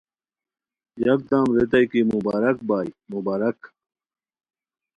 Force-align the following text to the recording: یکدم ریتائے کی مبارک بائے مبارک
یکدم 1.05 1.45
ریتائے 1.55 1.85
کی 1.91 2.01
مبارک 2.13 2.57
بائے 2.67 2.89
مبارک 3.13 3.57